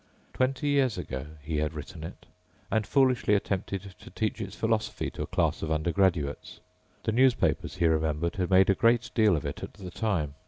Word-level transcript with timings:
Twenty 0.33 0.69
years 0.69 0.97
ago 0.97 1.27
he 1.43 1.57
had 1.57 1.75
written 1.75 2.03
it 2.03 2.25
and 2.71 2.87
foolishly 2.87 3.35
attempted 3.35 3.83
to 3.99 4.09
teach 4.09 4.41
its 4.41 4.55
philosophy 4.55 5.11
to 5.11 5.21
a 5.21 5.27
class 5.27 5.61
of 5.61 5.69
undergraduates. 5.71 6.59
The 7.03 7.11
newspapers, 7.11 7.75
he 7.75 7.85
remembered, 7.85 8.37
had 8.37 8.49
made 8.49 8.71
a 8.71 8.73
great 8.73 9.11
deal 9.13 9.35
of 9.35 9.45
it 9.45 9.61
at 9.61 9.75
the 9.75 9.91
time. 9.91 10.33